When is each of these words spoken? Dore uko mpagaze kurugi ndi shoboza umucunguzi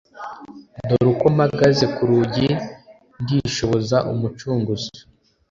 Dore 0.87 1.07
uko 1.13 1.25
mpagaze 1.35 1.85
kurugi 1.95 2.47
ndi 3.21 3.37
shoboza 3.55 3.97
umucunguzi 4.11 4.93